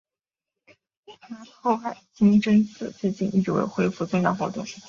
[1.59, 4.65] 后海清真寺至今一直未恢复宗教活动。